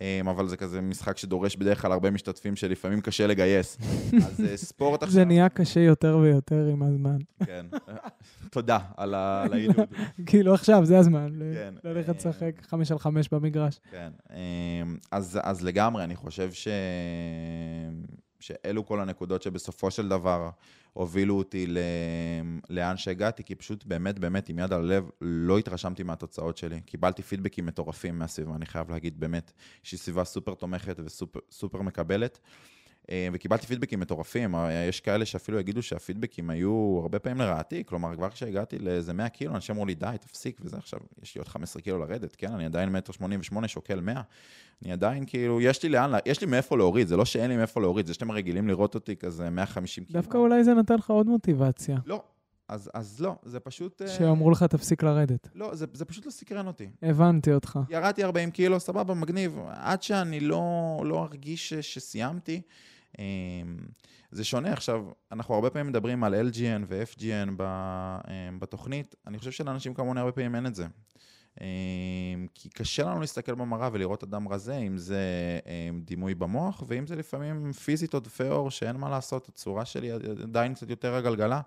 [0.00, 3.78] אמ, אבל זה כזה משחק שדורש בדרך כלל הרבה משתתפים שלפעמים קשה לגייס.
[4.26, 5.14] אז אה, ספורט עכשיו...
[5.14, 7.16] זה נהיה קשה יותר ויותר עם הזמן.
[7.44, 7.66] כן,
[8.50, 9.86] תודה על העידוד.
[10.26, 13.80] כאילו עכשיו, זה הזמן, כן, ללכת אה, לשחק חמש על חמש במגרש.
[13.90, 14.10] כן,
[15.12, 16.68] אז לגמרי, אני חושב ש...
[18.42, 20.50] שאלו כל הנקודות שבסופו של דבר
[20.92, 21.78] הובילו אותי ל...
[22.70, 26.80] לאן שהגעתי, כי פשוט באמת, באמת, עם יד על הלב, לא התרשמתי מהתוצאות שלי.
[26.80, 29.52] קיבלתי פידבקים מטורפים מהסביבה, אני חייב להגיד, באמת,
[29.82, 32.38] שהיא סביבה סופר תומכת וסופר מקבלת.
[33.10, 38.16] אה, וקיבלתי פידבקים מטורפים, אה, יש כאלה שאפילו יגידו שהפידבקים היו הרבה פעמים לרעתי, כלומר,
[38.16, 41.48] כבר כשהגעתי לאיזה 100 קילו, אנשים אמרו לי, די, תפסיק, וזה עכשיו, יש לי עוד
[41.48, 44.22] 15 קילו לרדת, כן, אני עדיין מטר 88, שוקל 100,
[44.82, 47.80] אני עדיין, כאילו, יש לי לאן, יש לי מאיפה להוריד, זה לא שאין לי מאיפה
[47.80, 50.20] להוריד, זה שאתם רגילים לראות אותי כזה 150 קילו.
[50.20, 51.98] דווקא אולי זה נתן לך עוד מוטיבציה.
[52.06, 52.22] לא,
[52.68, 54.02] אז, אז לא, זה פשוט...
[54.02, 55.48] אה, שאמרו לך, תפסיק לרדת.
[55.54, 56.88] לא, זה, זה פשוט לא סקרן אותי.
[57.02, 57.78] הבנתי אותך.
[57.90, 59.58] ירדתי 40 קילו, סבבה, מגניב.
[59.68, 60.62] עד שאני לא,
[61.04, 62.91] לא ארגיש שסיימתי, אמ,
[64.30, 64.72] זה שונה.
[64.72, 70.32] עכשיו, אנחנו הרבה פעמים מדברים על LGN ו-FGN אמ, בתוכנית, אני חושב שלאנשים כמוני הרבה
[70.32, 70.86] פעמים אין את זה.
[71.60, 71.66] אמ,
[72.54, 75.20] כי קשה לנו להסתכל במראה ולראות אדם רזה, אם זה
[76.04, 80.10] דימוי במוח, ואם זה לפעמים פיזית עודפי עור, שאין מה לעשות, הצורה שלי
[80.42, 81.60] עדיין קצת יותר הגלגלה.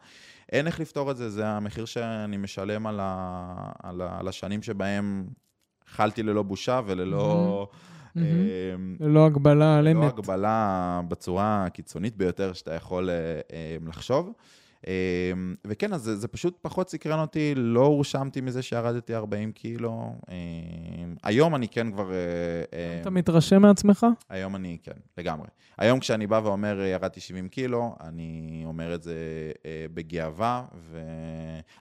[0.51, 4.63] אין איך לפתור את זה, זה המחיר שאני משלם על, ה, על, ה, על השנים
[4.63, 5.27] שבהם
[5.87, 7.67] אכלתי ללא בושה וללא...
[7.71, 7.94] Mm-hmm.
[8.17, 9.95] אמ, ללא הגבלה על אמת.
[9.97, 13.15] ללא הגבלה בצורה הקיצונית ביותר שאתה יכול אה,
[13.81, 14.33] אמ, לחשוב.
[14.87, 20.15] אמ, וכן, אז זה, זה פשוט פחות סקרן אותי, לא הורשמתי מזה שירדתי 40 קילו.
[21.23, 22.11] היום אני כן כבר...
[22.11, 22.17] אה,
[22.73, 24.05] אה, אתה מתרשם מעצמך?
[24.29, 25.47] היום אני, כן, לגמרי.
[25.77, 29.15] היום כשאני בא ואומר ירדתי 70 קילו, אני אומר את זה
[29.93, 30.65] בגאווה,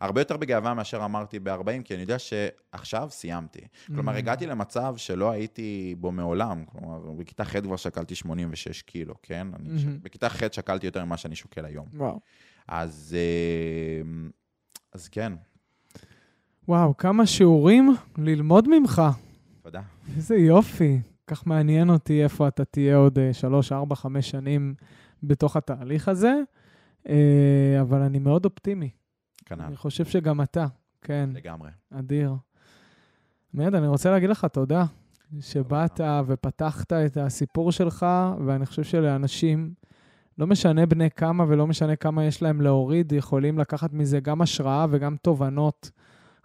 [0.01, 3.61] והרבה יותר בגאווה מאשר אמרתי ב-40, כי אני יודע שעכשיו סיימתי.
[3.87, 6.65] כלומר, הגעתי למצב שלא הייתי בו מעולם.
[6.65, 9.47] כלומר, בכיתה ח' כבר שקלתי 86 קילו, כן?
[9.59, 9.85] אני ש...
[9.85, 11.87] בכיתה ח' שקלתי יותר ממה שאני שוקל היום.
[11.95, 12.21] וואו.
[12.69, 14.29] אז, אה,
[14.93, 15.33] אז כן.
[16.69, 19.03] וואו, כמה שיעורים ללמוד ממך.
[19.63, 19.83] תודה.
[20.17, 21.01] איזה יופי.
[21.27, 24.75] כך מעניין אותי איפה אתה תהיה עוד אה, שלוש, ארבע, חמש שנים
[25.23, 26.35] בתוך התהליך הזה,
[27.09, 28.91] אה, אבל אני מאוד אופטימי.
[29.45, 29.63] כנ"ל.
[29.63, 30.67] אני חושב שגם אתה,
[31.03, 31.31] כן.
[31.33, 31.71] לגמרי.
[31.91, 32.35] אדיר.
[33.55, 34.85] מיד, אני רוצה להגיד לך תודה
[35.41, 38.07] שבאת ופתחת את הסיפור שלך,
[38.47, 39.75] ואני חושב שלאנשים
[40.39, 44.87] לא משנה בני כמה ולא משנה כמה יש להם להוריד, יכולים לקחת מזה גם השראה
[44.91, 45.91] וגם תובנות.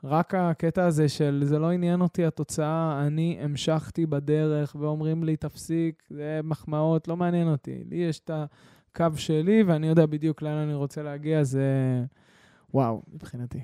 [0.03, 6.03] רק הקטע הזה של זה לא עניין אותי התוצאה, אני המשכתי בדרך ואומרים לי, תפסיק,
[6.09, 7.83] זה מחמאות, לא מעניין אותי.
[7.89, 11.63] לי יש את הקו שלי ואני יודע בדיוק לאן אני רוצה להגיע, זה
[12.73, 13.59] וואו, מבחינתי.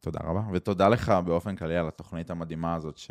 [0.00, 3.10] תודה רבה, ותודה לך באופן כללי על התוכנית המדהימה הזאת, ש...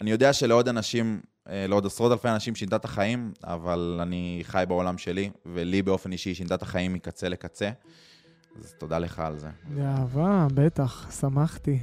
[0.00, 4.64] אני יודע שלעוד אנשים, אה, לעוד עשרות אלפי אנשים שינתה את החיים, אבל אני חי
[4.68, 7.70] בעולם שלי, ולי באופן אישי שינתה את החיים מקצה לקצה.
[8.58, 9.48] אז תודה לך על זה.
[9.74, 11.78] באהבה, בטח, שמחתי.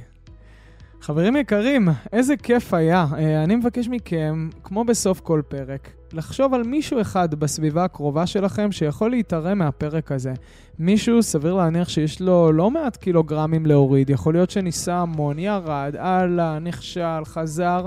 [1.00, 3.06] חברים יקרים, איזה כיף היה.
[3.18, 8.72] אה, אני מבקש מכם, כמו בסוף כל פרק, לחשוב על מישהו אחד בסביבה הקרובה שלכם
[8.72, 10.32] שיכול להתערם מהפרק הזה.
[10.78, 16.58] מישהו, סביר להניח שיש לו לא מעט קילוגרמים להוריד, יכול להיות שניסה המון, ירד, הלאה,
[16.58, 17.86] נכשל, חזר,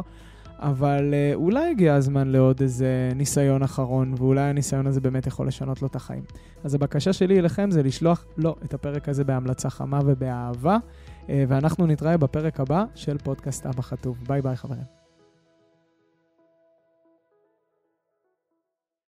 [0.60, 5.82] אבל אה, אולי הגיע הזמן לעוד איזה ניסיון אחרון, ואולי הניסיון הזה באמת יכול לשנות
[5.82, 6.24] לו את החיים.
[6.64, 10.78] אז הבקשה שלי אליכם זה לשלוח לו את הפרק הזה בהמלצה חמה ובאהבה,
[11.30, 14.18] אה, ואנחנו נתראה בפרק הבא של פודקאסט אבא חטוב.
[14.28, 15.01] ביי ביי חברים.